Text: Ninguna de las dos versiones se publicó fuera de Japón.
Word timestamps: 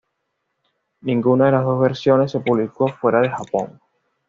Ninguna 1.01 1.45
de 1.45 1.51
las 1.51 1.63
dos 1.63 1.79
versiones 1.79 2.31
se 2.31 2.39
publicó 2.39 2.87
fuera 2.87 3.21
de 3.21 3.29
Japón. 3.29 3.79